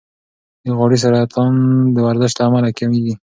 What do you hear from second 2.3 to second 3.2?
له امله کمېږي.